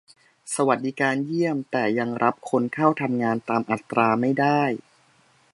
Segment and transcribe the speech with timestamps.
[0.55, 4.61] สวัสดิการเยี่ยม แต่ยังรับคนเข้าทำงานตามอัตราไม่ได้